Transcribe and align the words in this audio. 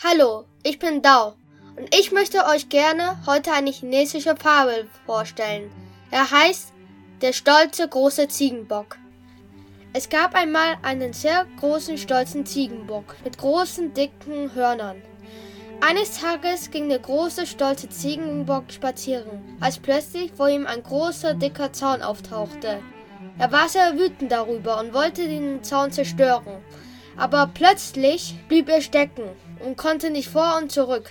Hallo, 0.00 0.44
ich 0.62 0.78
bin 0.78 1.02
Dao 1.02 1.34
und 1.76 1.92
ich 1.92 2.12
möchte 2.12 2.46
euch 2.46 2.68
gerne 2.68 3.18
heute 3.26 3.50
eine 3.50 3.72
chinesische 3.72 4.36
Fabel 4.36 4.86
vorstellen. 5.04 5.72
Er 6.12 6.30
heißt 6.30 6.72
Der 7.20 7.32
stolze 7.32 7.88
große 7.88 8.28
Ziegenbock. 8.28 8.96
Es 9.92 10.08
gab 10.08 10.36
einmal 10.36 10.76
einen 10.82 11.12
sehr 11.12 11.46
großen 11.58 11.98
stolzen 11.98 12.46
Ziegenbock 12.46 13.16
mit 13.24 13.38
großen 13.38 13.92
dicken 13.92 14.54
Hörnern. 14.54 15.02
Eines 15.80 16.20
Tages 16.20 16.70
ging 16.70 16.88
der 16.88 17.00
große 17.00 17.44
stolze 17.48 17.88
Ziegenbock 17.88 18.70
spazieren, 18.70 19.58
als 19.58 19.80
plötzlich 19.80 20.30
vor 20.30 20.48
ihm 20.48 20.68
ein 20.68 20.84
großer 20.84 21.34
dicker 21.34 21.72
Zaun 21.72 22.02
auftauchte. 22.02 22.84
Er 23.36 23.50
war 23.50 23.68
sehr 23.68 23.98
wütend 23.98 24.30
darüber 24.30 24.78
und 24.78 24.94
wollte 24.94 25.26
den 25.26 25.64
Zaun 25.64 25.90
zerstören. 25.90 26.62
Aber 27.18 27.50
plötzlich 27.52 28.36
blieb 28.48 28.68
er 28.68 28.80
stecken 28.80 29.24
und 29.64 29.76
konnte 29.76 30.10
nicht 30.10 30.28
vor 30.28 30.56
und 30.56 30.70
zurück. 30.70 31.10